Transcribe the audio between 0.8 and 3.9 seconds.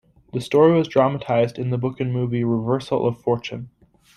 dramatized in the book and movie, "Reversal of Fortune".